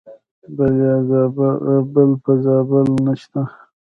بل 1.93 2.09
په 2.23 2.31
زابل 2.43 2.87
نشته. 3.05 3.41